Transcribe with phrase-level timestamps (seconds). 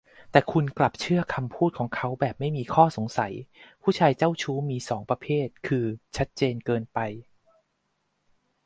[0.31, 3.33] แต่คุณกลับเชื่อคำพูดของเขาแบบไม่มีข้อสงสัย
[3.81, 5.85] ผู้ชายเจ้าชู้มี สอง ประเภท คือ
[6.17, 6.99] ชัดเจนเกินไป